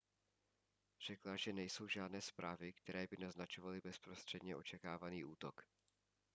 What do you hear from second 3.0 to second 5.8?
by naznačovaly bezprostředně očekávaný útok